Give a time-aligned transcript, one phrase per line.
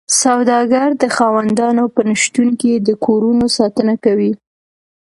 [0.21, 4.31] سوداګر د خاوندانو په نشتون کې د کورونو ساتنه کوي